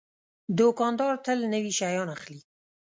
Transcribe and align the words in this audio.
دوکاندار 0.59 1.13
تل 1.25 1.39
نوي 1.53 1.71
شیان 1.79 2.07
اخلي. 2.15 2.39